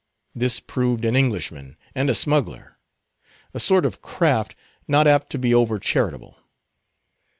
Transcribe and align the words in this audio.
This 0.33 0.59
proved 0.59 1.05
an 1.05 1.15
Englishman, 1.15 1.77
and 1.93 2.09
a 2.09 2.15
smuggler; 2.15 2.79
a 3.53 3.59
sort 3.59 3.85
of 3.85 4.01
craft 4.01 4.55
not 4.87 5.05
apt 5.05 5.29
to 5.29 5.37
be 5.37 5.53
over 5.53 5.77
charitable. 5.77 6.37